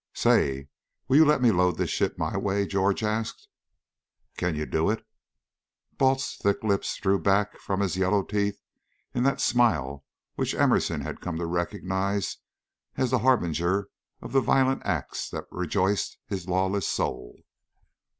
"Say! 0.15 0.67
Will 1.07 1.17
you 1.17 1.25
let 1.25 1.43
me 1.43 1.51
load 1.51 1.77
this 1.77 1.91
ship 1.91 2.17
my 2.17 2.35
way?" 2.35 2.65
George 2.65 3.03
asked. 3.03 3.47
"Can 4.35 4.55
you 4.55 4.65
do 4.65 4.89
it?" 4.89 5.05
Balt's 5.99 6.37
thick 6.37 6.63
lips 6.63 6.95
drew 6.97 7.19
back 7.19 7.59
from 7.59 7.81
his 7.81 7.97
yellow 7.97 8.23
teeth 8.23 8.59
in 9.13 9.21
that 9.25 9.39
smile 9.39 10.03
which 10.33 10.55
Emerson 10.55 11.01
had 11.01 11.21
come 11.21 11.37
to 11.37 11.45
recognize 11.45 12.37
as 12.95 13.13
a 13.13 13.19
harbinger 13.19 13.89
of 14.23 14.31
the 14.31 14.41
violent 14.41 14.81
acts 14.87 15.29
that 15.29 15.45
rejoiced 15.51 16.17
his 16.25 16.47
lawless 16.49 16.87
soul. 16.87 17.37